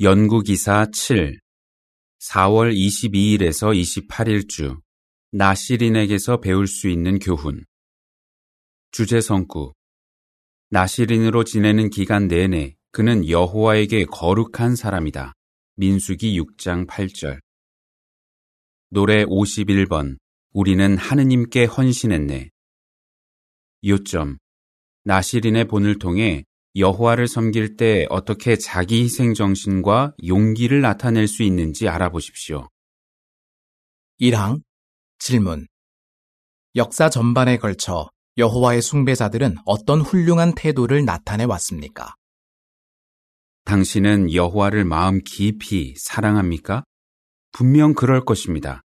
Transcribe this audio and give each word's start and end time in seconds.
연구기사 0.00 0.86
7 0.92 1.40
4월 2.20 2.72
22일에서 2.72 3.74
28일 3.74 4.48
주 4.48 4.80
나시린에게서 5.32 6.38
배울 6.38 6.68
수 6.68 6.88
있는 6.88 7.18
교훈 7.18 7.64
주제 8.92 9.20
성구 9.20 9.72
나시린으로 10.70 11.42
지내는 11.42 11.90
기간 11.90 12.28
내내 12.28 12.76
그는 12.92 13.28
여호와에게 13.28 14.04
거룩한 14.04 14.76
사람이다. 14.76 15.32
민수기 15.74 16.40
6장 16.40 16.86
8절 16.86 17.40
노래 18.90 19.24
51번 19.24 20.16
우리는 20.52 20.96
하느님께 20.96 21.64
헌신했네. 21.64 22.50
요점 23.84 24.38
나시린의 25.02 25.66
본을 25.66 25.98
통해 25.98 26.44
여호와를 26.78 27.28
섬길 27.28 27.76
때 27.76 28.06
어떻게 28.08 28.56
자기 28.56 29.02
희생 29.02 29.34
정신과 29.34 30.14
용기를 30.26 30.80
나타낼 30.80 31.26
수 31.26 31.42
있는지 31.42 31.88
알아보십시오. 31.88 32.68
1항 34.20 34.62
질문 35.18 35.66
역사 36.76 37.10
전반에 37.10 37.58
걸쳐 37.58 38.08
여호와의 38.36 38.82
숭배자들은 38.82 39.56
어떤 39.64 40.00
훌륭한 40.00 40.54
태도를 40.54 41.04
나타내 41.04 41.44
왔습니까? 41.44 42.14
당신은 43.64 44.32
여호와를 44.32 44.84
마음 44.84 45.20
깊이 45.24 45.94
사랑합니까? 45.96 46.84
분명 47.52 47.94
그럴 47.94 48.24
것입니다. 48.24 48.82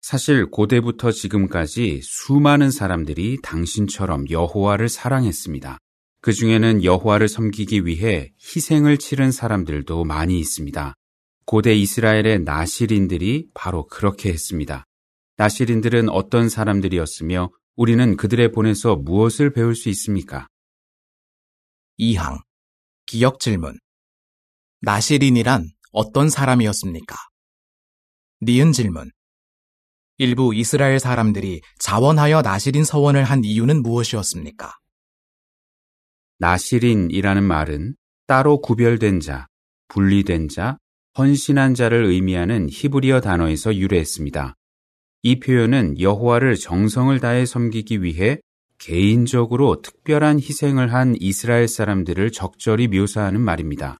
사실 0.00 0.46
고대부터 0.46 1.10
지금까지 1.10 2.00
수많은 2.02 2.70
사람들이 2.70 3.38
당신처럼 3.42 4.30
여호와를 4.30 4.88
사랑했습니다. 4.88 5.78
그 6.22 6.32
중에는 6.32 6.84
여호와를 6.84 7.26
섬기기 7.26 7.84
위해 7.84 8.32
희생을 8.40 8.96
치른 8.98 9.32
사람들도 9.32 10.04
많이 10.04 10.38
있습니다. 10.38 10.94
고대 11.46 11.74
이스라엘의 11.74 12.44
나시린들이 12.44 13.48
바로 13.54 13.88
그렇게 13.88 14.28
했습니다. 14.30 14.84
나시린들은 15.36 16.08
어떤 16.10 16.48
사람들이었으며 16.48 17.50
우리는 17.74 18.16
그들의 18.16 18.52
본에서 18.52 18.94
무엇을 18.94 19.52
배울 19.52 19.74
수 19.74 19.88
있습니까? 19.88 20.46
2항 21.98 22.38
기억 23.04 23.40
질문 23.40 23.76
나시린이란 24.82 25.70
어떤 25.90 26.30
사람이었습니까? 26.30 27.16
니은 28.42 28.70
질문 28.70 29.10
일부 30.18 30.54
이스라엘 30.54 31.00
사람들이 31.00 31.62
자원하여 31.80 32.42
나시린 32.42 32.84
서원을 32.84 33.24
한 33.24 33.42
이유는 33.42 33.82
무엇이었습니까? 33.82 34.81
나시린이라는 36.42 37.44
말은 37.44 37.94
따로 38.26 38.60
구별된 38.60 39.20
자, 39.20 39.46
분리된 39.86 40.48
자, 40.48 40.76
헌신한 41.16 41.74
자를 41.74 42.04
의미하는 42.04 42.68
히브리어 42.68 43.20
단어에서 43.20 43.76
유래했습니다. 43.76 44.54
이 45.22 45.38
표현은 45.38 46.00
여호와를 46.00 46.56
정성을 46.56 47.16
다해 47.20 47.46
섬기기 47.46 48.02
위해 48.02 48.40
개인적으로 48.78 49.82
특별한 49.82 50.40
희생을 50.40 50.92
한 50.92 51.14
이스라엘 51.20 51.68
사람들을 51.68 52.32
적절히 52.32 52.88
묘사하는 52.88 53.40
말입니다. 53.40 53.98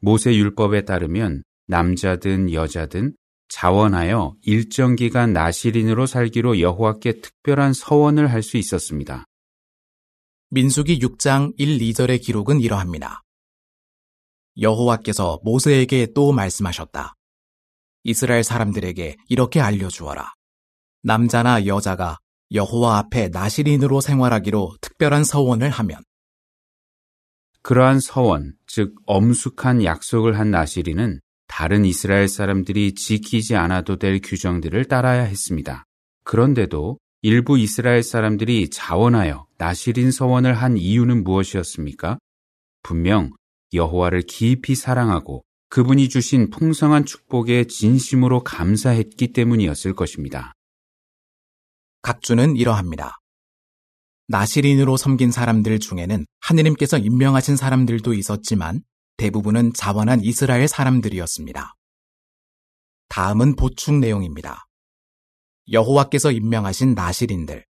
모세 0.00 0.34
율법에 0.34 0.84
따르면 0.84 1.44
남자든 1.68 2.52
여자든 2.52 3.14
자원하여 3.50 4.34
일정 4.42 4.96
기간 4.96 5.32
나시린으로 5.32 6.06
살기로 6.06 6.58
여호와께 6.58 7.20
특별한 7.20 7.72
서원을 7.72 8.32
할 8.32 8.42
수 8.42 8.56
있었습니다. 8.56 9.26
민수기 10.50 10.98
6장 11.00 11.52
1, 11.58 11.78
2절의 11.78 12.22
기록은 12.22 12.62
이러합니다. 12.62 13.22
여호와께서 14.58 15.40
모세에게 15.44 16.08
또 16.14 16.32
말씀하셨다. 16.32 17.14
이스라엘 18.04 18.42
사람들에게 18.42 19.16
이렇게 19.28 19.60
알려주어라. 19.60 20.32
남자나 21.02 21.66
여자가 21.66 22.16
여호와 22.52 22.96
앞에 22.96 23.28
나시린으로 23.28 24.00
생활하기로 24.00 24.76
특별한 24.80 25.24
서원을 25.24 25.68
하면 25.68 26.02
그러한 27.60 28.00
서원, 28.00 28.54
즉 28.66 28.94
엄숙한 29.04 29.84
약속을 29.84 30.38
한 30.38 30.50
나시린은 30.50 31.20
다른 31.46 31.84
이스라엘 31.84 32.26
사람들이 32.26 32.94
지키지 32.94 33.54
않아도 33.54 33.96
될 33.96 34.18
규정들을 34.22 34.86
따라야 34.86 35.24
했습니다. 35.24 35.84
그런데도 36.24 36.98
일부 37.20 37.58
이스라엘 37.58 38.04
사람들이 38.04 38.70
자원하여 38.70 39.48
나시린 39.56 40.12
서원을 40.12 40.54
한 40.54 40.76
이유는 40.76 41.24
무엇이었습니까? 41.24 42.18
분명 42.84 43.32
여호와를 43.72 44.22
깊이 44.22 44.76
사랑하고 44.76 45.42
그분이 45.68 46.08
주신 46.10 46.48
풍성한 46.50 47.04
축복에 47.06 47.64
진심으로 47.64 48.44
감사했기 48.44 49.32
때문이었을 49.32 49.94
것입니다. 49.94 50.52
각주는 52.02 52.56
이러합니다. 52.56 53.18
나시린으로 54.28 54.96
섬긴 54.96 55.32
사람들 55.32 55.80
중에는 55.80 56.24
하느님께서 56.40 56.98
임명하신 56.98 57.56
사람들도 57.56 58.14
있었지만 58.14 58.82
대부분은 59.16 59.72
자원한 59.72 60.22
이스라엘 60.22 60.68
사람들이었습니다. 60.68 61.74
다음은 63.08 63.56
보충 63.56 63.98
내용입니다. 63.98 64.67
여호와께서 65.70 66.32
임명하신 66.32 66.94
나시린들. 66.94 67.64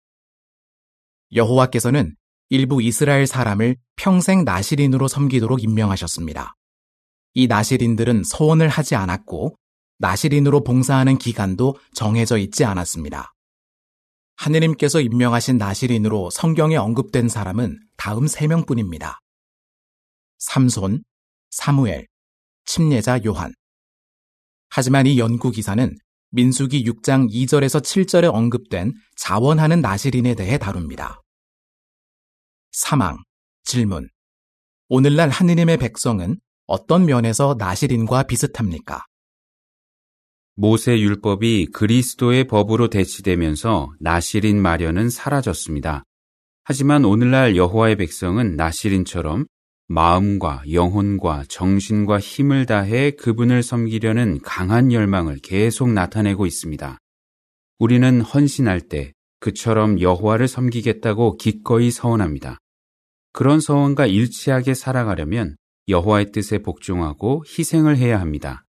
여호와께서는 1.33 2.15
일부 2.49 2.81
이스라엘 2.81 3.27
사람을 3.27 3.75
평생 3.95 4.43
나시린으로 4.43 5.07
섬기도록 5.07 5.63
임명하셨습니다. 5.63 6.55
이 7.33 7.47
나시린들은 7.47 8.23
소원을 8.23 8.69
하지 8.69 8.95
않았고 8.95 9.57
나시린으로 9.97 10.63
봉사하는 10.63 11.17
기간도 11.17 11.77
정해져 11.93 12.37
있지 12.37 12.63
않았습니다. 12.63 13.33
하느님께서 14.35 15.01
임명하신 15.01 15.57
나시린으로 15.57 16.29
성경에 16.29 16.75
언급된 16.75 17.27
사람은 17.27 17.79
다음 17.97 18.27
세 18.27 18.47
명뿐입니다. 18.47 19.19
삼손, 20.37 21.03
사무엘, 21.49 22.07
침례자 22.65 23.19
요한. 23.25 23.53
하지만 24.69 25.07
이 25.07 25.17
연구 25.17 25.49
기사는 25.49 25.97
민수기 26.31 26.83
6장 26.83 27.31
2절에서 27.31 27.81
7절에 27.81 28.33
언급된 28.33 28.93
자원하는 29.15 29.81
나시린에 29.81 30.35
대해 30.35 30.57
다룹니다. 30.57 31.21
사망, 32.71 33.17
질문. 33.63 34.09
오늘날 34.89 35.29
하느님의 35.29 35.77
백성은 35.77 36.39
어떤 36.65 37.05
면에서 37.05 37.55
나시린과 37.57 38.23
비슷합니까? 38.23 39.05
모세 40.55 40.99
율법이 40.99 41.67
그리스도의 41.73 42.47
법으로 42.47 42.89
대치되면서 42.89 43.91
나시린 43.99 44.61
마련은 44.61 45.09
사라졌습니다. 45.09 46.03
하지만 46.63 47.05
오늘날 47.05 47.55
여호와의 47.55 47.95
백성은 47.95 48.55
나시린처럼 48.55 49.45
마음과 49.89 50.63
영혼과 50.71 51.45
정신과 51.47 52.19
힘을 52.19 52.65
다해 52.65 53.11
그분을 53.11 53.63
섬기려는 53.63 54.39
강한 54.43 54.91
열망을 54.91 55.39
계속 55.41 55.89
나타내고 55.91 56.45
있습니다. 56.45 56.97
우리는 57.79 58.21
헌신할 58.21 58.81
때 58.81 59.13
그처럼 59.39 60.01
여호와를 60.01 60.49
섬기겠다고 60.49 61.37
기꺼이 61.37 61.89
서원합니다. 61.89 62.57
그런 63.31 63.61
서원과 63.61 64.07
일치하게 64.07 64.73
살아가려면 64.73 65.55
여호와의 65.87 66.31
뜻에 66.33 66.57
복종하고 66.57 67.45
희생을 67.47 67.95
해야 67.95 68.19
합니다. 68.19 68.65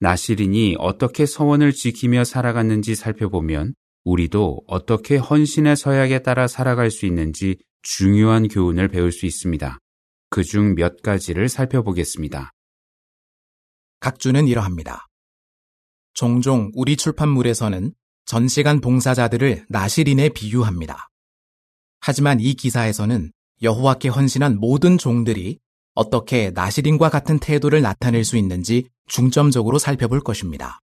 나시린이 0.00 0.74
어떻게 0.78 1.26
서원을 1.26 1.72
지키며 1.72 2.24
살아갔는지 2.24 2.96
살펴보면 2.96 3.74
우리도 4.04 4.62
어떻게 4.66 5.16
헌신의 5.16 5.76
서약에 5.76 6.20
따라 6.20 6.48
살아갈 6.48 6.90
수 6.90 7.06
있는지 7.06 7.58
중요한 7.82 8.48
교훈을 8.48 8.88
배울 8.88 9.12
수 9.12 9.26
있습니다. 9.26 9.78
그 10.30 10.44
중 10.44 10.76
몇 10.76 11.02
가지를 11.02 11.48
살펴보겠습니다. 11.48 12.52
각주는 13.98 14.46
이러합니다. 14.46 15.06
종종 16.14 16.70
우리 16.74 16.96
출판물에서는 16.96 17.92
전시간 18.26 18.80
봉사자들을 18.80 19.66
나시린에 19.68 20.28
비유합니다. 20.28 21.08
하지만 22.00 22.38
이 22.40 22.54
기사에서는 22.54 23.32
여호와께 23.62 24.08
헌신한 24.08 24.58
모든 24.58 24.98
종들이 24.98 25.58
어떻게 25.94 26.50
나시린과 26.50 27.10
같은 27.10 27.40
태도를 27.40 27.82
나타낼 27.82 28.24
수 28.24 28.36
있는지 28.36 28.88
중점적으로 29.06 29.78
살펴볼 29.78 30.20
것입니다. 30.20 30.78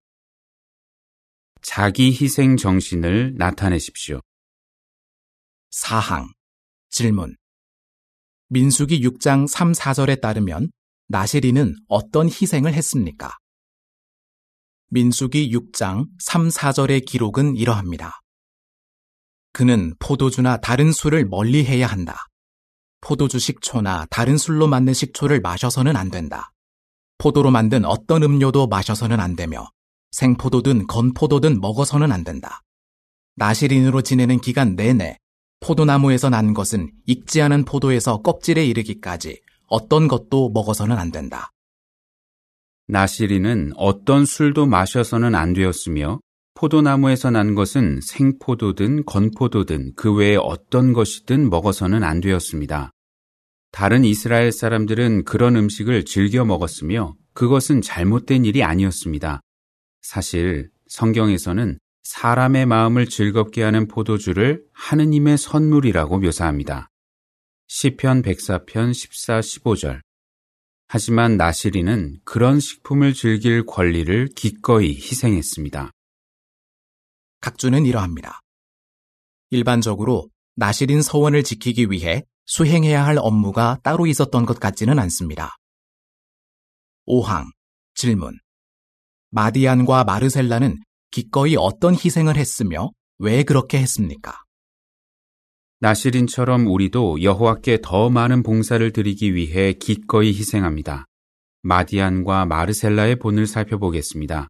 자기 1.62 2.12
희생 2.12 2.58
정신을 2.58 3.36
나타내십시오. 3.38 4.20
사항 5.72 6.34
질문 6.90 7.38
민수기 8.50 9.02
6장 9.02 9.46
3, 9.46 9.74
4절에 9.74 10.22
따르면 10.22 10.72
나시리는 11.10 11.76
어떤 11.90 12.28
희생을 12.28 12.74
했습니까? 12.76 13.36
민수기 14.90 15.52
6장 15.54 16.08
3, 16.20 16.48
4절의 16.48 17.06
기록은 17.06 17.58
이러합니다. 17.58 18.22
그는 19.52 19.94
포도주나 20.00 20.58
다른 20.58 20.94
술을 20.94 21.26
멀리 21.26 21.66
해야 21.66 21.88
한다. 21.88 22.28
포도주 23.02 23.38
식초나 23.38 24.06
다른 24.10 24.38
술로 24.38 24.68
만든 24.68 24.94
식초를 24.94 25.42
마셔서는 25.42 25.98
안 25.98 26.10
된다. 26.10 26.54
포도로 27.18 27.52
만든 27.52 27.84
어떤 27.84 28.24
음료도 28.24 28.68
마셔서는 28.68 29.20
안 29.20 29.36
되며 29.36 29.70
생포도든 30.12 30.88
건포도든 30.88 31.60
먹어서는 31.60 32.14
안 32.14 32.24
된다. 32.24 32.62
나시린으로 33.36 34.04
지내는 34.04 34.40
기간 34.40 34.78
내내 34.78 35.18
포도나무에서 35.60 36.30
난 36.30 36.54
것은 36.54 36.92
익지 37.06 37.42
않은 37.42 37.66
포도에서 37.66 38.22
껍질에 38.22 38.66
이르기까지 38.66 39.42
어떤 39.68 40.08
것도 40.08 40.50
먹어서는 40.50 40.98
안 40.98 41.12
된다. 41.12 41.52
나시린은 42.88 43.74
어떤 43.76 44.26
술도 44.26 44.66
마셔서는 44.66 45.36
안 45.36 45.54
되었으며 45.54 46.20
포도나무에서 46.54 47.30
난 47.32 47.54
것은 47.54 48.00
생포도든 48.02 49.06
건포도든 49.06 49.94
그 49.96 50.14
외에 50.14 50.38
어떤 50.38 50.94
것이든 50.94 51.50
먹어서는 51.50 52.04
안 52.04 52.22
되었습니다. 52.22 52.92
다른 53.72 54.06
이스라엘 54.06 54.52
사람들은 54.52 55.26
그런 55.26 55.56
음식을 55.56 56.06
즐겨 56.06 56.46
먹었으며 56.46 57.16
그것은 57.34 57.82
잘못된 57.82 58.46
일이 58.46 58.64
아니었습니다. 58.64 59.42
사실 60.02 60.72
성경에서는 60.88 61.78
사람의 62.08 62.66
마음을 62.66 63.06
즐겁게 63.10 63.64
하는 63.64 63.86
포도주를 63.90 64.64
하느님의 64.72 65.38
선물이라고 65.38 66.20
묘사합니다. 66.20 66.88
시편 67.68 68.22
104편 68.22 68.94
14, 68.94 69.42
15절. 69.42 70.02
하지만 70.88 71.36
나시리는 71.36 72.22
그런 72.24 72.62
식품을 72.62 73.14
즐길 73.14 73.66
권리를 73.66 74.30
기꺼이 74.38 74.92
희생했습니다. 74.96 75.92
각주는 77.42 77.86
이러합니다. 77.86 78.40
일반적으로 79.50 80.30
나시린 80.56 81.02
서원을 81.02 81.44
지키기 81.44 81.88
위해 81.92 82.24
수행해야 82.46 83.06
할 83.06 83.18
업무가 83.20 83.80
따로 83.84 84.08
있었던 84.08 84.46
것 84.46 84.62
같지는 84.62 84.98
않습니다. 84.98 85.58
5항 87.06 87.48
질문 87.96 88.40
마디안과 89.32 90.06
마르셀라는 90.06 90.87
기꺼이 91.18 91.56
어떤 91.58 91.96
희생을 91.96 92.38
했으며 92.38 92.92
왜 93.18 93.42
그렇게 93.42 93.80
했습니까? 93.80 94.44
나시린처럼 95.80 96.68
우리도 96.68 97.24
여호와께 97.24 97.80
더 97.82 98.12
많은 98.12 98.44
봉사를 98.44 98.94
드리기 98.94 99.34
위해 99.34 99.74
기꺼이 99.74 100.28
희생합니다. 100.28 101.06
마디안과 101.64 102.46
마르셀라의 102.46 103.16
본을 103.16 103.48
살펴보겠습니다. 103.48 104.48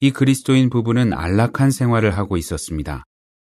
이 0.00 0.10
그리스도인 0.10 0.70
부부는 0.70 1.12
안락한 1.12 1.70
생활을 1.70 2.16
하고 2.16 2.38
있었습니다. 2.38 3.04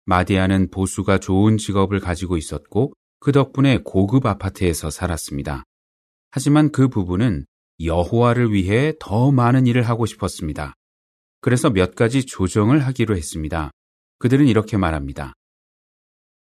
마디안은 0.06 0.70
보수가 0.70 1.18
좋은 1.22 1.58
직업을 1.58 2.02
가지고 2.02 2.38
있었고 2.38 2.94
그 3.20 3.32
덕분에 3.32 3.80
고급 3.84 4.28
아파트에서 4.28 4.92
살았습니다. 4.92 5.64
하지만 6.30 6.72
그 6.72 6.88
부부는 6.88 7.48
여호와를 7.82 8.54
위해 8.54 8.94
더 9.00 9.32
많은 9.32 9.66
일을 9.66 9.82
하고 9.82 10.06
싶었습니다. 10.06 10.76
그래서 11.44 11.70
몇 11.70 11.94
가지 11.94 12.26
조정을 12.26 12.80
하기로 12.86 13.18
했습니다. 13.18 13.70
그들은 14.20 14.48
이렇게 14.48 14.78
말합니다. 14.78 15.34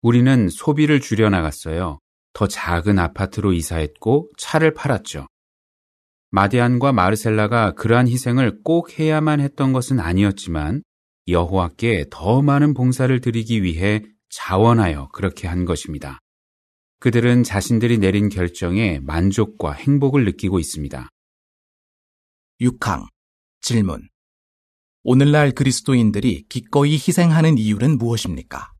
우리는 0.01 0.49
소비를 0.49 1.01
줄여나갔어요. 1.01 1.99
더 2.33 2.47
작은 2.47 2.97
아파트로 3.01 3.53
이사했고 3.53 4.31
차를 4.39 4.75
팔았죠. 4.75 5.27
마디안과 6.31 6.93
마르셀라가 6.93 7.73
그러한 7.73 8.07
희생을 8.07 8.63
꼭 8.63 8.97
해야만 8.97 9.41
했던 9.41 9.73
것은 9.73 9.99
아니었지만 9.99 10.85
여호와께 11.27 12.07
더 12.13 12.41
많은 12.41 12.73
봉사를 12.73 13.21
드리기 13.21 13.65
위해 13.65 14.03
자원하여 14.31 15.09
그렇게 15.09 15.49
한 15.49 15.65
것입니다. 15.65 16.21
그들은 17.01 17.43
자신들이 17.43 17.99
내린 17.99 18.29
결정에 18.29 19.01
만족과 19.01 19.73
행복을 19.73 20.25
느끼고 20.27 20.61
있습니다. 20.61 21.09
6항 22.61 23.07
질문 23.63 24.09
오늘날 25.09 25.53
그리스도인들이 25.53 26.47
기꺼이 26.49 26.95
희생하는 26.95 27.59
이유는 27.59 27.97
무엇입니까? 27.97 28.73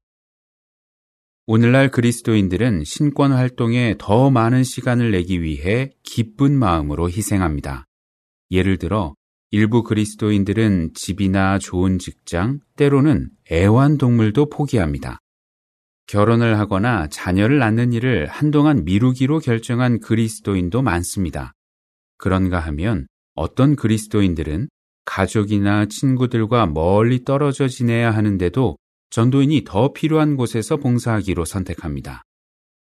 오늘날 1.47 1.89
그리스도인들은 1.89 2.83
신권 2.83 3.31
활동에 3.31 3.95
더 3.97 4.29
많은 4.33 4.65
시간을 4.65 5.13
내기 5.13 5.41
위해 5.41 5.93
기쁜 6.03 6.59
마음으로 6.59 7.09
희생합니다. 7.09 7.85
예를 8.51 8.77
들어 8.77 9.15
일부 9.53 9.85
그리스도인들은 9.85 10.95
집이나 10.95 11.61
좋은 11.61 12.01
직장, 12.01 12.59
때로는 12.77 13.31
애완동물도 13.53 14.51
포기합니다. 14.51 15.21
결혼을 16.09 16.59
하거나 16.59 17.07
자녀를 17.07 17.59
낳는 17.61 17.93
일을 17.93 18.27
한동안 18.27 18.85
미루기로 18.85 19.39
결정한 19.39 20.01
그리스도인도 20.01 20.83
많습니다. 20.83 21.53
그런가 22.19 22.59
하면 22.59 23.07
어떤 23.37 23.77
그리스도인들은 23.77 24.69
가족이나 25.07 25.87
친구들과 25.87 26.67
멀리 26.67 27.25
떨어져 27.25 27.69
지내야 27.69 28.11
하는데도 28.11 28.77
전도인이 29.09 29.65
더 29.65 29.95
필요한 29.95 30.37
곳에서 30.37 30.77
봉사하기로 30.77 31.47
선택합니다. 31.47 32.23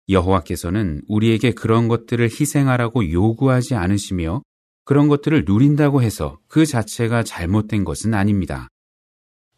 여호와께서는 0.07 1.01
우리에게 1.07 1.51
그런 1.51 1.87
것들을 1.89 2.23
희생하라고 2.25 3.11
요구하지 3.11 3.75
않으시며 3.75 4.41
그런 4.85 5.07
것들을 5.07 5.43
누린다고 5.45 6.01
해서 6.01 6.39
그 6.47 6.65
자체가 6.65 7.23
잘못된 7.23 7.83
것은 7.83 8.13
아닙니다. 8.13 8.67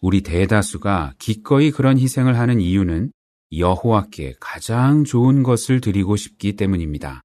우리 0.01 0.21
대다수가 0.21 1.13
기꺼이 1.19 1.71
그런 1.71 1.97
희생을 1.97 2.37
하는 2.37 2.61
이유는 2.61 3.11
여호와께 3.55 4.35
가장 4.39 5.03
좋은 5.03 5.43
것을 5.43 5.81
드리고 5.81 6.15
싶기 6.15 6.55
때문입니다. 6.55 7.21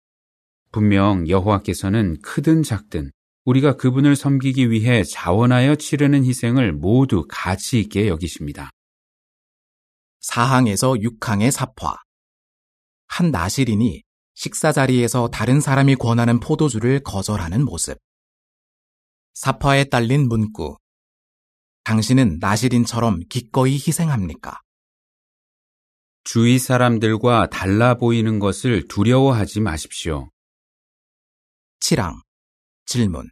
분명 0.73 1.29
여호와께서는 1.29 2.21
크든 2.23 2.62
작든 2.62 3.11
우리가 3.45 3.77
그분을 3.77 4.17
섬기기 4.17 4.71
위해 4.71 5.03
자원하여 5.03 5.77
치르는 5.77 6.25
희생을 6.25 6.73
모두 6.73 7.25
가치 7.29 7.81
있게 7.81 8.09
여기십니다. 8.09 8.71
4항에서 10.23 11.01
6항의 11.03 11.51
사화. 11.51 11.97
한 13.07 13.31
나시린이 13.31 14.03
식사 14.35 14.73
자리에서 14.73 15.29
다른 15.29 15.61
사람이 15.61 15.97
권하는 15.97 16.41
포도주를 16.41 17.01
거절하는 17.01 17.65
모습. 17.65 17.99
사파에 19.35 19.85
딸린 19.85 20.29
문구. 20.29 20.77
당신은 21.85 22.39
나시린처럼 22.41 23.21
기꺼이 23.29 23.75
희생합니까? 23.75 24.61
주위 26.25 26.59
사람들과 26.59 27.49
달라 27.49 27.95
보이는 27.95 28.39
것을 28.39 28.87
두려워하지 28.87 29.61
마십시오. 29.61 30.31
7항. 31.81 32.21
질문. 32.91 33.31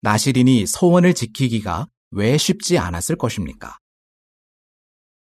나시린이 0.00 0.66
소원을 0.66 1.12
지키기가 1.12 1.86
왜 2.12 2.38
쉽지 2.38 2.78
않았을 2.78 3.16
것입니까? 3.16 3.76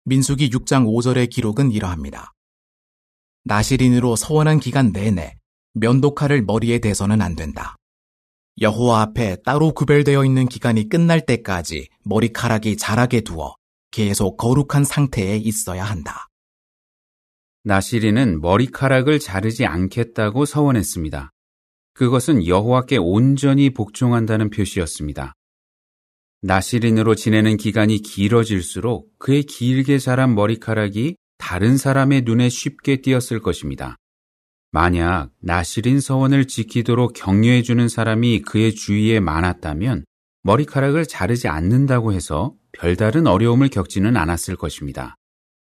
민수기 0.05 0.51
6장 0.51 0.86
5절의 0.86 1.31
기록은 1.31 1.71
이러합니다. 1.71 2.33
나시린으로 3.45 4.15
서원한 4.15 4.60
기간 4.60 4.91
내내 4.91 5.38
면도칼을 5.74 6.43
머리에 6.43 6.77
대서는 6.77 7.19
안 7.19 7.36
된다. 7.36 7.77
여호와 8.60 9.01
앞에 9.01 9.38
따로 9.43 9.74
구별되어 9.74 10.24
있는 10.24 10.48
기간이 10.48 10.88
끝날 10.88 11.25
때까지 11.25 11.88
머리카락이 12.03 12.77
자라게 12.77 13.21
두어 13.21 13.55
계속 13.89 14.38
거룩한 14.38 14.83
상태에 14.83 15.38
있어야 15.38 15.83
한다. 15.83 16.27
나시린은 17.63 18.39
머리카락을 18.39 19.17
자르지 19.17 19.65
않겠다고 19.65 20.45
서원했습니다. 20.45 21.31
그것은 21.93 22.48
여호와께 22.48 22.98
온전히 22.98 23.69
복종한다는 23.69 24.50
표시였습니다. 24.50 25.33
나시린으로 26.41 27.15
지내는 27.15 27.57
기간이 27.57 28.00
길어질수록 28.00 29.10
그의 29.19 29.43
길게 29.43 30.00
자란 30.00 30.33
머리카락이 30.33 31.15
다른 31.38 31.77
사람의 31.77 32.21
눈에 32.21 32.50
쉽게 32.50 33.01
띄었을 33.01 33.41
것입니다. 33.41 33.98
만약 34.71 35.31
나시린 35.39 36.00
서원을 36.00 36.45
지키도록 36.45 37.13
격려해주는 37.13 37.89
사람이 37.89 38.41
그의 38.41 38.74
주위에 38.74 39.19
많았다면 39.19 40.05
머리카락을 40.43 41.05
자르지 41.05 41.48
않는다고 41.48 42.13
해서 42.13 42.55
별다른 42.71 43.27
어려움을 43.27 43.69
겪지는 43.69 44.15
않았을 44.17 44.55
것입니다. 44.55 45.15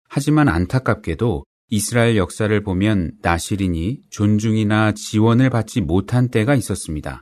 하지만 0.10 0.50
안타깝게도 0.50 1.46
이스라엘 1.70 2.16
역사를 2.16 2.64
보면 2.64 3.12
나시린이 3.22 4.00
존중이나 4.10 4.94
지원을 4.94 5.50
받지 5.50 5.82
못한 5.82 6.30
때가 6.30 6.56
있었습니다. 6.56 7.22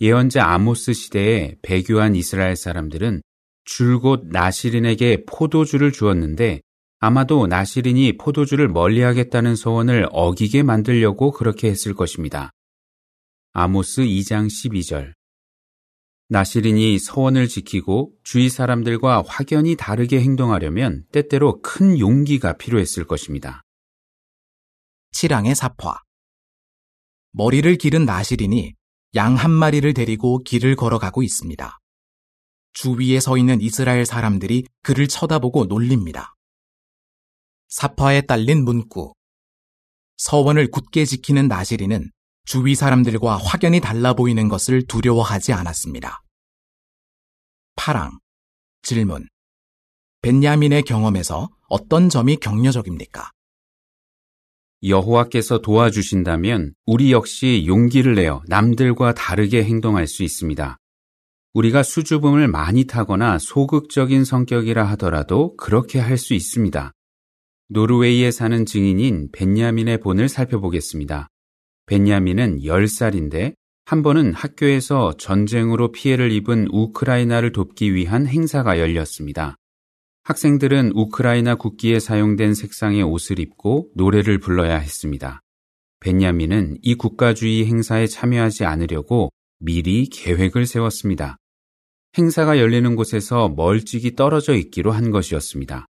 예언자 0.00 0.44
아모스 0.44 0.92
시대에 0.92 1.56
배교한 1.62 2.14
이스라엘 2.14 2.54
사람들은 2.54 3.22
줄곧 3.64 4.26
나시린에게 4.28 5.24
포도주를 5.26 5.90
주었는데 5.90 6.60
아마도 7.00 7.46
나시린이 7.46 8.16
포도주를 8.16 8.68
멀리하겠다는 8.68 9.56
소원을 9.56 10.08
어기게 10.12 10.62
만들려고 10.62 11.32
그렇게 11.32 11.68
했을 11.68 11.92
것입니다. 11.94 12.50
아모스 13.52 14.02
2장 14.02 14.46
12절 14.46 15.15
나시린이 16.28 16.98
서원을 16.98 17.46
지키고 17.46 18.12
주위 18.24 18.48
사람들과 18.48 19.22
확연히 19.26 19.76
다르게 19.76 20.20
행동하려면 20.20 21.04
때때로 21.12 21.60
큰 21.62 21.98
용기가 21.98 22.54
필요했을 22.54 23.06
것입니다. 23.06 23.62
7항의 25.12 25.54
사화 25.54 26.00
머리를 27.32 27.76
기른 27.76 28.04
나시린이 28.04 28.74
양 29.14 29.36
한 29.36 29.50
마리를 29.50 29.94
데리고 29.94 30.42
길을 30.42 30.76
걸어가고 30.76 31.22
있습니다. 31.22 31.78
주위에 32.72 33.20
서 33.20 33.38
있는 33.38 33.60
이스라엘 33.60 34.04
사람들이 34.04 34.66
그를 34.82 35.08
쳐다보고 35.08 35.66
놀립니다. 35.66 36.34
사파에 37.68 38.22
딸린 38.22 38.64
문구. 38.64 39.14
서원을 40.18 40.70
굳게 40.70 41.04
지키는 41.04 41.48
나시리는 41.48 42.10
주위 42.46 42.76
사람들과 42.76 43.36
확연히 43.36 43.80
달라 43.80 44.14
보이는 44.14 44.48
것을 44.48 44.86
두려워하지 44.86 45.52
않았습니다. 45.52 46.22
파랑. 47.74 48.18
질문. 48.82 49.26
벤야민의 50.22 50.82
경험에서 50.82 51.50
어떤 51.68 52.08
점이 52.08 52.36
격려적입니까? 52.36 53.32
여호와께서 54.84 55.58
도와주신다면 55.58 56.74
우리 56.86 57.10
역시 57.10 57.64
용기를 57.66 58.14
내어 58.14 58.42
남들과 58.46 59.14
다르게 59.14 59.64
행동할 59.64 60.06
수 60.06 60.22
있습니다. 60.22 60.76
우리가 61.52 61.82
수줍음을 61.82 62.46
많이 62.46 62.84
타거나 62.84 63.38
소극적인 63.38 64.24
성격이라 64.24 64.84
하더라도 64.90 65.56
그렇게 65.56 65.98
할 65.98 66.16
수 66.16 66.34
있습니다. 66.34 66.92
노르웨이에 67.70 68.30
사는 68.30 68.64
증인인 68.64 69.30
벤야민의 69.32 69.98
본을 69.98 70.28
살펴보겠습니다. 70.28 71.28
벤야민은 71.86 72.60
10살인데 72.60 73.54
한 73.84 74.02
번은 74.02 74.32
학교에서 74.32 75.16
전쟁으로 75.16 75.92
피해를 75.92 76.32
입은 76.32 76.66
우크라이나를 76.72 77.52
돕기 77.52 77.94
위한 77.94 78.26
행사가 78.26 78.80
열렸습니다. 78.80 79.56
학생들은 80.24 80.90
우크라이나 80.96 81.54
국기에 81.54 82.00
사용된 82.00 82.54
색상의 82.54 83.04
옷을 83.04 83.38
입고 83.38 83.90
노래를 83.94 84.38
불러야 84.38 84.78
했습니다. 84.78 85.40
벤야민은 86.00 86.78
이 86.82 86.96
국가주의 86.96 87.64
행사에 87.66 88.08
참여하지 88.08 88.64
않으려고 88.64 89.30
미리 89.60 90.06
계획을 90.06 90.66
세웠습니다. 90.66 91.36
행사가 92.18 92.58
열리는 92.58 92.96
곳에서 92.96 93.48
멀찍이 93.50 94.16
떨어져 94.16 94.56
있기로 94.56 94.90
한 94.90 95.12
것이었습니다. 95.12 95.86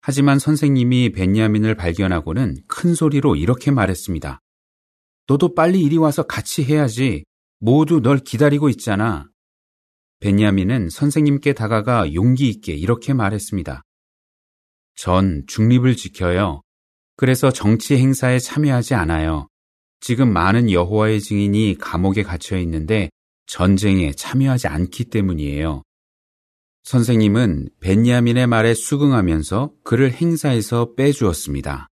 하지만 0.00 0.40
선생님이 0.40 1.12
벤야민을 1.12 1.76
발견하고는 1.76 2.56
큰 2.66 2.94
소리로 2.94 3.36
이렇게 3.36 3.70
말했습니다. 3.70 4.40
너도 5.28 5.54
빨리 5.54 5.82
이리 5.82 5.98
와서 5.98 6.22
같이 6.22 6.64
해야지. 6.64 7.24
모두 7.60 8.00
널 8.00 8.18
기다리고 8.18 8.70
있잖아. 8.70 9.28
베냐민은 10.20 10.88
선생님께 10.88 11.52
다가가 11.52 12.14
용기 12.14 12.48
있게 12.48 12.72
이렇게 12.72 13.12
말했습니다. 13.12 13.82
전 14.96 15.44
중립을 15.46 15.96
지켜요. 15.96 16.62
그래서 17.16 17.50
정치 17.52 17.98
행사에 17.98 18.38
참여하지 18.38 18.94
않아요. 18.94 19.48
지금 20.00 20.32
많은 20.32 20.70
여호와의 20.70 21.20
증인이 21.20 21.76
감옥에 21.78 22.22
갇혀 22.22 22.56
있는데 22.58 23.10
전쟁에 23.46 24.12
참여하지 24.12 24.66
않기 24.68 25.04
때문이에요. 25.04 25.82
선생님은 26.84 27.68
벤야민의 27.80 28.46
말에 28.46 28.72
수긍하면서 28.72 29.72
그를 29.84 30.10
행사에서 30.10 30.94
빼주었습니다. 30.94 31.88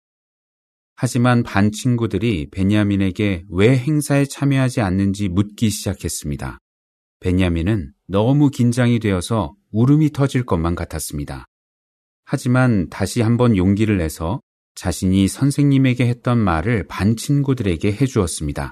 하지만 1.04 1.44
반 1.44 1.74
친구들이 1.74 2.50
벤야민에게 2.50 3.44
왜 3.50 3.78
행사에 3.78 4.24
참여하지 4.24 4.80
않는지 4.80 5.28
묻기 5.28 5.70
시작했습니다. 5.70 6.60
베냐민은 7.20 7.92
너무 8.08 8.50
긴장이 8.50 9.00
되어서 9.00 9.54
울음이 9.74 10.14
터질 10.14 10.46
것만 10.46 10.76
같았습니다. 10.76 11.44
하지만 12.24 12.88
다시 12.90 13.20
한번 13.20 13.58
용기를 13.58 13.98
내서 13.98 14.40
자신이 14.76 15.28
선생님에게 15.28 16.08
했던 16.08 16.38
말을 16.38 16.88
반 16.88 17.18
친구들에게 17.18 17.92
해주었습니다. 17.92 18.72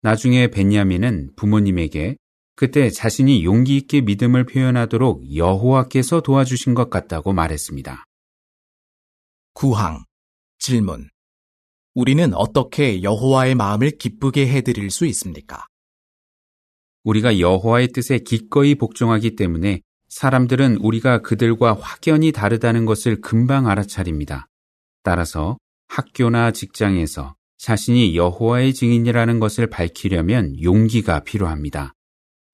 나중에 0.00 0.46
베냐민은 0.46 1.32
부모님에게 1.36 2.16
그때 2.56 2.88
자신이 2.88 3.44
용기 3.44 3.76
있게 3.76 4.00
믿음을 4.00 4.46
표현하도록 4.46 5.36
여호와께서 5.36 6.22
도와주신 6.22 6.72
것 6.72 6.88
같다고 6.88 7.34
말했습니다. 7.34 8.06
구항 9.52 10.04
질문 10.58 11.09
우리는 11.94 12.32
어떻게 12.34 13.02
여호와의 13.02 13.56
마음을 13.56 13.90
기쁘게 13.90 14.46
해드릴 14.48 14.90
수 14.90 15.06
있습니까? 15.06 15.66
우리가 17.02 17.40
여호와의 17.40 17.88
뜻에 17.88 18.18
기꺼이 18.18 18.76
복종하기 18.76 19.34
때문에 19.34 19.80
사람들은 20.08 20.76
우리가 20.76 21.22
그들과 21.22 21.74
확연히 21.74 22.30
다르다는 22.30 22.84
것을 22.84 23.20
금방 23.20 23.66
알아차립니다. 23.68 24.46
따라서 25.02 25.56
학교나 25.88 26.52
직장에서 26.52 27.34
자신이 27.58 28.16
여호와의 28.16 28.74
증인이라는 28.74 29.40
것을 29.40 29.66
밝히려면 29.66 30.60
용기가 30.62 31.20
필요합니다. 31.20 31.92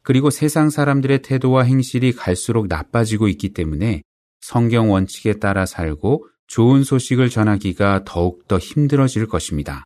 그리고 0.03 0.31
세상 0.31 0.71
사람들의 0.71 1.23
태도와 1.23 1.65
행실이 1.65 2.13
갈수록 2.13 2.69
나빠지고 2.69 3.29
있기 3.29 3.53
때문에 3.53 4.03
성경 4.41 4.91
원칙에 4.91 5.35
따라 5.35 5.67
살고 5.67 6.27
좋은 6.47 6.85
소식을 6.85 7.29
전하기가 7.31 8.05
더욱더 8.05 8.59
힘들어질 8.59 9.27
것입니다. 9.27 9.85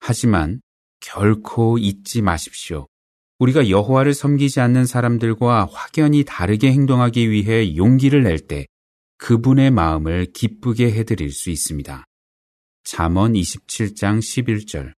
하지만 0.00 0.60
결코 1.00 1.78
잊지 1.78 2.22
마십시오. 2.22 2.86
우리가 3.38 3.68
여호와를 3.68 4.14
섬기지 4.14 4.60
않는 4.60 4.86
사람들과 4.86 5.66
확연히 5.66 6.24
다르게 6.24 6.70
행동하기 6.70 7.30
위해 7.30 7.76
용기를 7.76 8.22
낼 8.22 8.38
때 8.46 8.66
그분의 9.18 9.70
마음을 9.70 10.32
기쁘게 10.32 10.92
해드릴 10.92 11.30
수 11.30 11.50
있습니다. 11.50 12.04
잠언 12.82 13.34
27장 13.34 14.18
11절 14.18 14.92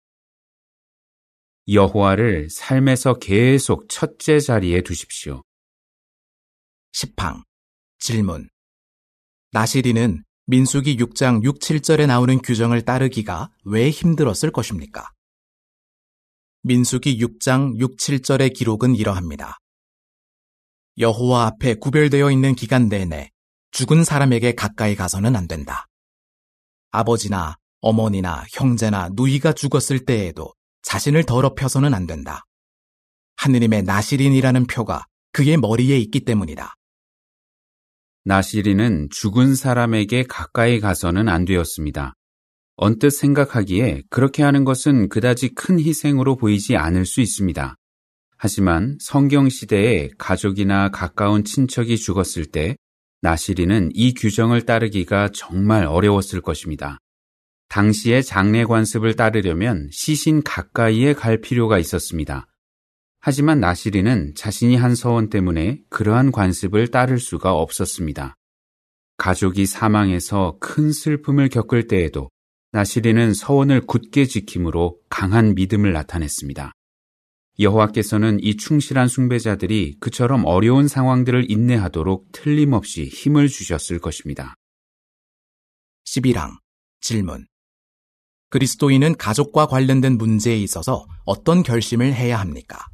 여호와를 1.69 2.49
삶에서 2.51 3.19
계속 3.19 3.89
첫째 3.89 4.41
자리에 4.41 4.81
두십시오. 4.81 5.43
10항 6.93 7.43
질문 7.99 8.49
나시리는 9.53 10.25
민수기 10.47 10.99
6장 10.99 11.43
6, 11.43 11.59
7절에 11.59 12.07
나오는 12.07 12.37
규정을 12.37 12.83
따르기가 12.83 13.49
왜 13.65 13.89
힘들었을 13.89 14.53
것입니까? 14.53 15.11
민수기 16.65 17.17
6장 17.19 17.79
6, 17.79 17.97
7절의 17.97 18.53
기록은 18.53 18.95
이러합니다. 18.95 19.59
여호와 20.99 21.47
앞에 21.47 21.77
구별되어 21.77 22.31
있는 22.31 22.55
기간 22.55 22.91
내내 22.91 23.31
죽은 23.71 24.05
사람에게 24.05 24.55
가까이 24.55 24.95
가서는 24.95 25.35
안 25.35 25.49
된다. 25.49 25.87
아버지나 26.91 27.57
어머니나 27.81 28.45
형제나 28.53 29.09
누이가 29.15 29.55
죽었을 29.55 30.05
때에도 30.05 30.53
자신을 30.83 31.25
더럽혀서는 31.25 31.95
안 31.95 32.07
된다. 32.07 32.45
하느님의 33.37 33.85
나시린이라는 33.85 34.67
표가 34.67 35.07
그의 35.33 35.57
머리에 35.57 35.97
있기 36.01 36.21
때문이다. 36.27 36.75
나시린은 38.25 39.09
죽은 39.11 39.55
사람에게 39.55 40.25
가까이 40.25 40.81
가서는 40.81 41.29
안 41.29 41.45
되었습니다. 41.45 42.15
언뜻 42.77 43.11
생각하기에 43.11 44.03
그렇게 44.11 44.43
하는 44.43 44.65
것은 44.65 45.09
그다지 45.09 45.51
큰 45.51 45.79
희생으로 45.79 46.37
보이지 46.37 46.77
않을 46.77 47.05
수 47.05 47.21
있습니다. 47.21 47.77
하지만 48.37 48.97
성경 49.01 49.49
시대에 49.49 50.11
가족이나 50.19 50.91
가까운 50.91 51.45
친척이 51.45 51.97
죽었을 51.97 52.47
때 52.47 52.77
나시리는 53.21 53.91
이 53.95 54.15
규정을 54.15 54.67
따르기가 54.67 55.31
정말 55.33 55.85
어려웠을 55.85 56.41
것입니다. 56.41 56.99
당시의 57.69 58.23
장례 58.25 58.65
관습을 58.65 59.15
따르려면 59.17 59.89
시신 59.93 60.43
가까이에 60.43 61.13
갈 61.13 61.41
필요가 61.41 61.79
있었습니다. 61.79 62.47
하지만 63.27 63.59
나시리는 63.59 64.35
자신이 64.35 64.77
한 64.77 64.95
서원 64.95 65.31
때문에 65.31 65.81
그러한 65.89 66.31
관습을 66.31 66.89
따를 66.89 67.19
수가 67.19 67.55
없었습니다. 67.55 68.35
가족이 69.17 69.65
사망해서 69.65 70.59
큰 70.61 70.93
슬픔을 70.93 71.49
겪을 71.49 71.87
때에도 71.87 72.29
나시리는 72.73 73.33
서원을 73.33 73.87
굳게 73.87 74.27
지킴으로 74.27 74.99
강한 75.09 75.55
믿음을 75.55 75.95
나타냈습니다. 75.95 76.73
여호와께서는 77.61 78.41
이 78.43 78.59
충실한 78.59 79.09
숭배자들이 79.09 79.97
그처럼 80.01 80.45
어려운 80.45 80.87
상황들을 80.87 81.51
인내하도록 81.51 82.31
틀림없이 82.31 83.07
힘을 83.07 83.49
주셨을 83.49 84.01
것입니다. 84.01 84.55
11항 86.07 86.59
질문 87.01 87.47
그리스도인은 88.51 89.17
가족과 89.17 89.65
관련된 89.65 90.19
문제에 90.19 90.59
있어서 90.59 91.07
어떤 91.25 91.63
결심을 91.63 92.13
해야 92.13 92.39
합니까? 92.39 92.85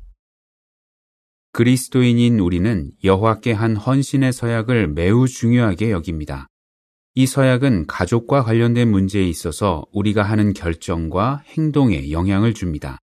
그리스도인인 1.52 2.38
우리는 2.38 2.92
여호와께 3.02 3.52
한 3.52 3.75
헌신의 3.75 4.33
서약을 4.33 4.88
매우 4.88 5.26
중요하게 5.26 5.90
여깁니다. 5.90 6.47
이 7.16 7.26
서약은 7.26 7.88
가족과 7.88 8.45
관련된 8.45 8.88
문제에 8.88 9.26
있어서 9.28 9.85
우리가 9.92 10.23
하는 10.23 10.52
결정과 10.52 11.42
행동에 11.47 12.12
영향을 12.12 12.54
줍니다. 12.54 12.99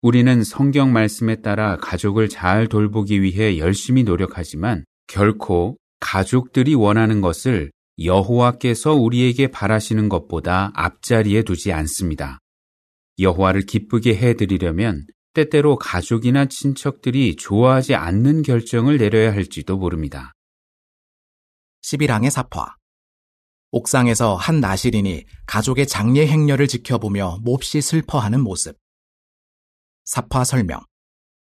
우리는 0.00 0.44
성경 0.44 0.92
말씀에 0.92 1.36
따라 1.42 1.76
가족을 1.78 2.28
잘 2.28 2.68
돌보기 2.68 3.20
위해 3.22 3.58
열심히 3.58 4.04
노력하지만 4.04 4.84
결코 5.08 5.76
가족들이 5.98 6.74
원하는 6.74 7.20
것을 7.20 7.72
여호와께서 7.98 8.94
우리에게 8.94 9.48
바라시는 9.48 10.08
것보다 10.08 10.70
앞자리에 10.74 11.42
두지 11.42 11.72
않습니다. 11.72 12.38
여호와를 13.18 13.62
기쁘게 13.62 14.14
해드리려면 14.14 15.06
때때로 15.36 15.76
가족이나 15.76 16.46
친척들이 16.46 17.36
좋아하지 17.36 17.94
않는 17.94 18.40
결정을 18.40 18.96
내려야 18.96 19.32
할지도 19.34 19.76
모릅니다. 19.76 20.32
11항의 21.82 22.30
사파. 22.30 22.76
옥상에서 23.70 24.34
한 24.36 24.60
나시린이 24.60 25.26
가족의 25.44 25.88
장례 25.88 26.26
행렬을 26.26 26.66
지켜보며 26.68 27.40
몹시 27.42 27.82
슬퍼하는 27.82 28.40
모습. 28.40 28.78
사파 30.06 30.44
설명. 30.44 30.80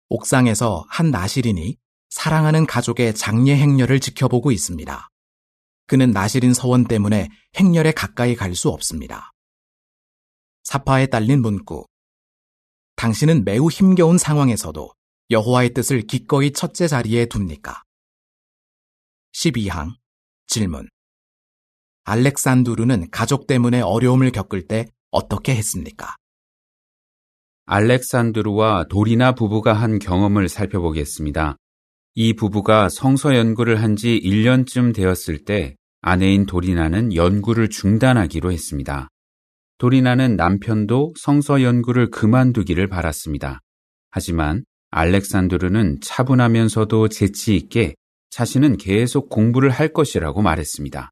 옥상에서 0.10 0.84
한 0.90 1.12
나시린이 1.12 1.78
사랑하는 2.10 2.66
가족의 2.66 3.14
장례 3.14 3.56
행렬을 3.56 4.00
지켜보고 4.00 4.52
있습니다. 4.52 5.08
그는 5.86 6.10
나시린 6.12 6.56
서원 6.56 6.86
때문에 6.86 7.30
행렬에 7.56 7.92
가까이 7.92 8.36
갈 8.36 8.56
수 8.56 8.70
없습니다. 8.70 9.34
사파에 10.64 11.06
딸린 11.06 11.44
문구. 11.44 11.86
당신은 12.98 13.46
매우 13.46 13.70
힘겨운 13.70 14.18
상황에서도 14.18 14.92
여호와의 15.30 15.74
뜻을 15.74 16.02
기꺼이 16.02 16.52
첫째 16.52 16.88
자리에 16.88 17.28
둡니까? 17.34 17.84
12항 19.36 19.94
질문. 20.48 20.90
알렉산두르는 22.06 23.12
가족 23.12 23.46
때문에 23.46 23.82
어려움을 23.82 24.32
겪을 24.32 24.68
때 24.68 24.88
어떻게 25.12 25.56
했습니까? 25.56 26.16
알렉산드루와 27.68 28.86
도리나 28.90 29.36
부부가 29.36 29.74
한 29.74 30.00
경험을 30.00 30.50
살펴보겠습니다. 30.50 31.56
이 32.16 32.34
부부가 32.34 32.90
성서 32.90 33.36
연구를 33.36 33.84
한 33.84 33.96
지 33.96 34.20
1년쯤 34.24 34.96
되었을 34.96 35.46
때 35.46 35.76
아내인 36.02 36.48
도리나는 36.48 37.14
연구를 37.14 37.70
중단하기로 37.70 38.52
했습니다. 38.52 39.10
도리나는 39.78 40.36
남편도 40.38 41.14
성서 41.18 41.62
연구를 41.62 42.10
그만두기를 42.10 42.88
바랐습니다. 42.88 43.62
하지만 44.10 44.64
알렉산드르는 44.90 46.00
차분하면서도 46.02 47.10
재치 47.10 47.56
있게 47.56 47.94
자신은 48.32 48.78
계속 48.78 49.30
공부를 49.30 49.70
할 49.70 49.94
것이라고 49.94 50.42
말했습니다. 50.42 51.12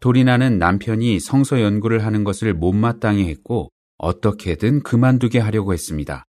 도리나는 0.00 0.58
남편이 0.58 1.20
성서 1.20 1.60
연구를 1.60 2.04
하는 2.04 2.24
것을 2.24 2.54
못마땅해 2.54 3.28
했고 3.28 3.70
어떻게든 3.98 4.82
그만두게 4.82 5.38
하려고 5.38 5.72
했습니다. 5.72 6.24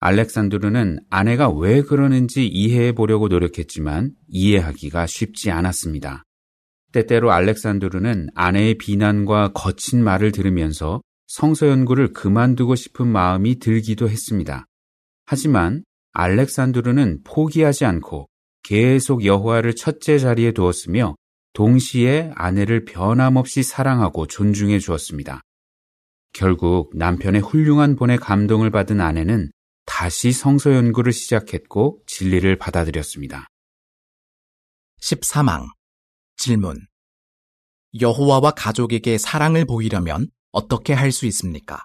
알렉산드르는 0.00 1.00
아내가 1.10 1.50
왜 1.50 1.82
그러는지 1.82 2.46
이해해 2.46 2.92
보려고 2.92 3.28
노력했지만 3.28 4.12
이해하기가 4.28 5.06
쉽지 5.06 5.50
않았습니다. 5.50 6.24
때때로 6.92 7.32
알렉산드르는 7.32 8.30
아내의 8.34 8.78
비난과 8.78 9.52
거친 9.52 10.02
말을 10.02 10.32
들으면서 10.32 11.02
성서 11.26 11.68
연구를 11.68 12.12
그만두고 12.12 12.74
싶은 12.74 13.06
마음이 13.06 13.58
들기도 13.58 14.08
했습니다. 14.08 14.66
하지만 15.26 15.84
알렉산드르는 16.12 17.20
포기하지 17.24 17.84
않고 17.84 18.28
계속 18.62 19.24
여호와를 19.24 19.76
첫째 19.76 20.18
자리에 20.18 20.52
두었으며 20.52 21.14
동시에 21.52 22.32
아내를 22.34 22.84
변함없이 22.84 23.62
사랑하고 23.62 24.26
존중해 24.26 24.78
주었습니다. 24.78 25.42
결국 26.32 26.90
남편의 26.94 27.40
훌륭한 27.40 27.96
본에 27.96 28.16
감동을 28.16 28.70
받은 28.70 29.00
아내는 29.00 29.50
다시 29.86 30.32
성서 30.32 30.72
연구를 30.72 31.12
시작했고 31.12 32.00
진리를 32.06 32.56
받아들였습니다. 32.56 33.46
13항 35.00 35.66
질문 36.42 36.86
여호와와 38.00 38.52
가족에게 38.52 39.18
사랑을 39.18 39.66
보이려면 39.66 40.28
어떻게 40.52 40.94
할 40.94 41.12
수 41.12 41.26
있습니까? 41.26 41.84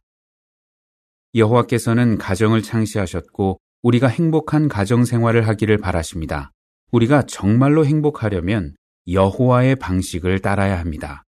여호와께서는 1.35 2.17
가정을 2.17 2.62
창시하셨고 2.62 3.59
우리가 3.81 4.07
행복한 4.07 4.69
가정 4.69 5.03
생활을 5.03 5.45
하기를 5.50 5.77
바라십니다. 5.79 6.53
우리가 6.93 7.24
정말로 7.24 7.85
행복하려면 7.85 8.77
여호와의 9.09 9.75
방식을 9.75 10.39
따라야 10.39 10.79
합니다. 10.79 11.25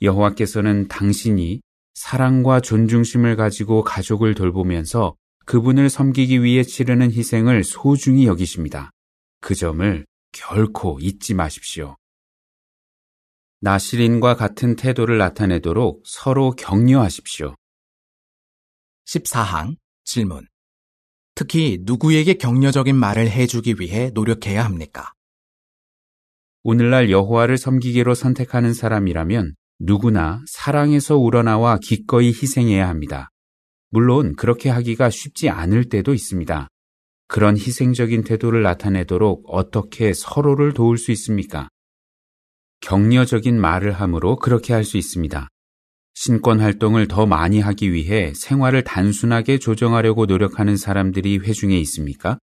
여호와께서는 0.00 0.86
당신이 0.86 1.62
사랑과 1.94 2.60
존중심을 2.60 3.34
가지고 3.34 3.82
가족을 3.82 4.36
돌보면서 4.36 5.16
그분을 5.46 5.90
섬기기 5.90 6.44
위해 6.44 6.62
치르는 6.62 7.10
희생을 7.10 7.64
소중히 7.64 8.26
여기십니다. 8.26 8.92
그 9.40 9.56
점을 9.56 10.06
결코 10.30 11.00
잊지 11.00 11.34
마십시오. 11.34 11.96
나시린과 13.64 14.34
같은 14.34 14.74
태도를 14.74 15.18
나타내도록 15.18 16.02
서로 16.04 16.50
격려하십시오. 16.50 17.54
14항 19.06 19.76
질문. 20.04 20.48
특히 21.36 21.78
누구에게 21.82 22.34
격려적인 22.34 22.96
말을 22.96 23.30
해주기 23.30 23.76
위해 23.78 24.10
노력해야 24.14 24.64
합니까? 24.64 25.12
오늘날 26.64 27.12
여호와를 27.12 27.56
섬기기로 27.56 28.14
선택하는 28.14 28.74
사람이라면 28.74 29.54
누구나 29.78 30.42
사랑에서 30.48 31.16
우러나와 31.16 31.78
기꺼이 31.80 32.30
희생해야 32.30 32.88
합니다. 32.88 33.30
물론 33.90 34.34
그렇게 34.34 34.70
하기가 34.70 35.08
쉽지 35.10 35.50
않을 35.50 35.88
때도 35.88 36.14
있습니다. 36.14 36.66
그런 37.28 37.56
희생적인 37.56 38.24
태도를 38.24 38.62
나타내도록 38.62 39.44
어떻게 39.46 40.12
서로를 40.12 40.72
도울 40.72 40.98
수 40.98 41.12
있습니까? 41.12 41.68
격려적인 42.82 43.60
말을 43.60 43.92
함으로 43.92 44.36
그렇게 44.36 44.72
할 44.74 44.84
수 44.84 44.96
있습니다. 44.96 45.48
신권 46.14 46.60
활동을 46.60 47.08
더 47.08 47.26
많이 47.26 47.60
하기 47.60 47.92
위해 47.92 48.32
생활을 48.34 48.84
단순하게 48.84 49.58
조정하려고 49.58 50.26
노력하는 50.26 50.76
사람들이 50.76 51.38
회중에 51.38 51.78
있습니까? 51.80 52.38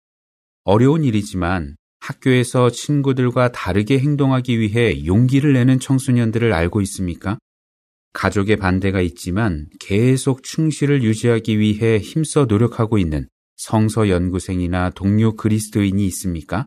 어려운 0.63 1.05
일이지만 1.05 1.77
학교에서 2.01 2.71
친구들과 2.71 3.51
다르게 3.51 3.99
행동하기 3.99 4.61
위해 4.61 5.05
용기를 5.05 5.55
내는 5.55 5.81
청소년들을 5.81 6.53
알고 6.53 6.81
있습니까? 6.83 7.39
가족의 8.13 8.57
반대가 8.57 9.01
있지만 9.01 9.67
계속 9.81 10.43
충실을 10.43 11.03
유지하기 11.03 11.59
위해 11.59 11.99
힘써 11.99 12.45
노력하고 12.45 12.99
있는 12.99 13.27
성서 13.57 14.09
연구생이나 14.09 14.91
동료 14.91 15.35
그리스도인이 15.35 16.07
있습니까? 16.07 16.67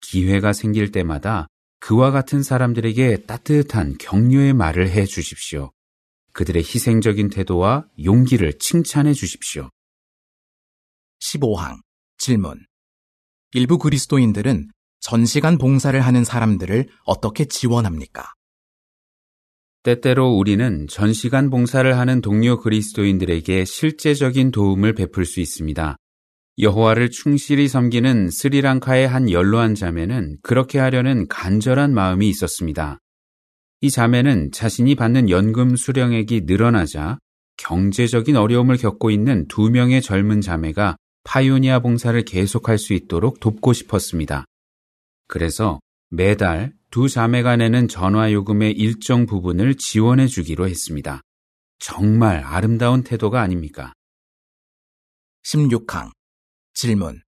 기회가 0.00 0.52
생길 0.52 0.90
때마다 0.90 1.46
그와 1.82 2.12
같은 2.12 2.44
사람들에게 2.44 3.24
따뜻한 3.24 3.98
격려의 3.98 4.52
말을 4.52 4.88
해 4.88 5.04
주십시오. 5.04 5.72
그들의 6.32 6.62
희생적인 6.62 7.28
태도와 7.28 7.86
용기를 8.02 8.60
칭찬해 8.60 9.12
주십시오. 9.14 9.68
15항 11.20 11.80
질문. 12.18 12.64
일부 13.52 13.78
그리스도인들은 13.78 14.70
전시간 15.00 15.58
봉사를 15.58 16.00
하는 16.00 16.22
사람들을 16.22 16.88
어떻게 17.04 17.46
지원합니까? 17.46 18.32
때때로 19.82 20.36
우리는 20.36 20.86
전시간 20.86 21.50
봉사를 21.50 21.98
하는 21.98 22.20
동료 22.20 22.60
그리스도인들에게 22.60 23.64
실제적인 23.64 24.52
도움을 24.52 24.94
베풀 24.94 25.26
수 25.26 25.40
있습니다. 25.40 25.96
여호와를 26.58 27.10
충실히 27.10 27.66
섬기는 27.66 28.30
스리랑카의 28.30 29.08
한 29.08 29.30
연로한 29.30 29.74
자매는 29.74 30.36
그렇게 30.42 30.78
하려는 30.78 31.26
간절한 31.28 31.94
마음이 31.94 32.28
있었습니다. 32.28 32.98
이 33.80 33.90
자매는 33.90 34.52
자신이 34.52 34.94
받는 34.94 35.30
연금 35.30 35.76
수령액이 35.76 36.42
늘어나자 36.44 37.18
경제적인 37.56 38.36
어려움을 38.36 38.76
겪고 38.76 39.10
있는 39.10 39.48
두 39.48 39.70
명의 39.70 40.02
젊은 40.02 40.40
자매가 40.40 40.96
파이오니아 41.24 41.80
봉사를 41.80 42.20
계속할 42.22 42.78
수 42.78 42.92
있도록 42.92 43.40
돕고 43.40 43.72
싶었습니다. 43.72 44.44
그래서 45.28 45.80
매달 46.10 46.72
두 46.90 47.08
자매가 47.08 47.56
내는 47.56 47.88
전화 47.88 48.30
요금의 48.30 48.72
일정 48.72 49.24
부분을 49.24 49.76
지원해 49.76 50.26
주기로 50.26 50.68
했습니다. 50.68 51.22
정말 51.78 52.42
아름다운 52.44 53.02
태도가 53.02 53.40
아닙니까? 53.40 53.94
16항 55.44 56.10
질문 56.74 57.22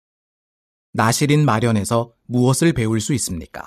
나시린 0.92 1.44
마련에서 1.44 2.12
무엇을 2.26 2.72
배울 2.72 3.00
수 3.00 3.14
있습니까? 3.14 3.64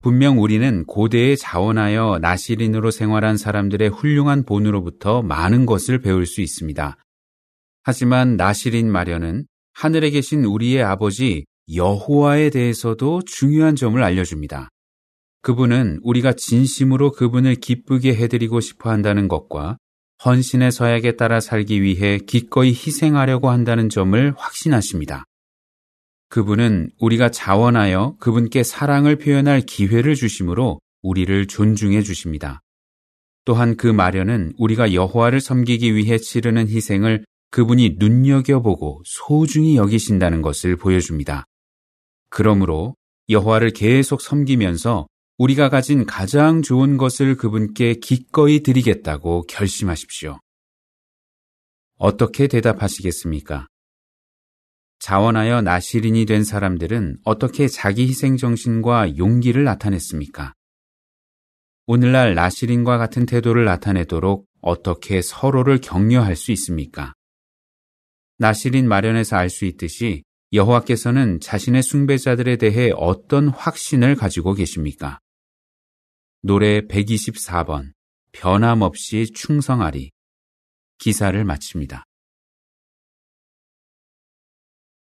분명 0.00 0.42
우리는 0.42 0.84
고대에 0.84 1.36
자원하여 1.36 2.18
나시린으로 2.20 2.90
생활한 2.90 3.36
사람들의 3.36 3.88
훌륭한 3.88 4.44
본으로부터 4.44 5.22
많은 5.22 5.64
것을 5.64 6.00
배울 6.00 6.26
수 6.26 6.40
있습니다. 6.40 6.96
하지만 7.84 8.36
나시린 8.36 8.90
마련은 8.90 9.46
하늘에 9.74 10.10
계신 10.10 10.44
우리의 10.44 10.82
아버지 10.82 11.44
여호와에 11.72 12.50
대해서도 12.50 13.22
중요한 13.24 13.76
점을 13.76 14.02
알려줍니다. 14.02 14.68
그분은 15.40 16.00
우리가 16.02 16.32
진심으로 16.32 17.12
그분을 17.12 17.54
기쁘게 17.56 18.14
해드리고 18.14 18.60
싶어 18.60 18.90
한다는 18.90 19.28
것과 19.28 19.78
헌신의 20.24 20.70
서약에 20.70 21.16
따라 21.16 21.40
살기 21.40 21.82
위해 21.82 22.18
기꺼이 22.18 22.68
희생하려고 22.70 23.50
한다는 23.50 23.88
점을 23.88 24.34
확신하십니다. 24.36 25.24
그분은 26.28 26.90
우리가 26.98 27.30
자원하여 27.30 28.16
그분께 28.20 28.62
사랑을 28.62 29.16
표현할 29.16 29.62
기회를 29.62 30.14
주심으로 30.14 30.80
우리를 31.02 31.46
존중해 31.46 32.02
주십니다. 32.02 32.62
또한 33.44 33.76
그 33.76 33.88
마련은 33.88 34.52
우리가 34.56 34.94
여호와를 34.94 35.40
섬기기 35.40 35.94
위해 35.96 36.18
치르는 36.18 36.68
희생을 36.68 37.24
그분이 37.50 37.96
눈여겨보고 37.98 39.02
소중히 39.04 39.76
여기신다는 39.76 40.40
것을 40.40 40.76
보여줍니다. 40.76 41.44
그러므로 42.30 42.94
여호와를 43.28 43.70
계속 43.72 44.22
섬기면서 44.22 45.06
우리가 45.42 45.70
가진 45.70 46.06
가장 46.06 46.62
좋은 46.62 46.96
것을 46.96 47.36
그분께 47.36 47.94
기꺼이 47.94 48.60
드리겠다고 48.60 49.42
결심하십시오. 49.48 50.38
어떻게 51.98 52.46
대답하시겠습니까? 52.46 53.66
자원하여 55.00 55.62
나시린이 55.62 56.26
된 56.26 56.44
사람들은 56.44 57.18
어떻게 57.24 57.66
자기 57.66 58.06
희생 58.06 58.36
정신과 58.36 59.18
용기를 59.18 59.64
나타냈습니까? 59.64 60.54
오늘날 61.86 62.36
나시린과 62.36 62.98
같은 62.98 63.26
태도를 63.26 63.64
나타내도록 63.64 64.46
어떻게 64.60 65.20
서로를 65.22 65.80
격려할 65.80 66.36
수 66.36 66.52
있습니까? 66.52 67.14
나시린 68.38 68.86
마련에서 68.86 69.38
알 69.38 69.50
수 69.50 69.64
있듯이 69.64 70.22
여호와께서는 70.52 71.40
자신의 71.40 71.82
숭배자들에 71.82 72.58
대해 72.58 72.92
어떤 72.94 73.48
확신을 73.48 74.14
가지고 74.14 74.54
계십니까? 74.54 75.18
노래 76.44 76.80
124번 76.80 77.92
변함없이 78.32 79.32
충성하리 79.32 80.10
기사를 80.98 81.44
마칩니다. 81.44 82.04